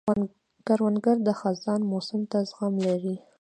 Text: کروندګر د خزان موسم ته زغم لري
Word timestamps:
کروندګر 0.67 1.17
د 1.27 1.29
خزان 1.39 1.81
موسم 1.91 2.21
ته 2.31 2.37
زغم 2.49 2.73
لري 2.85 3.15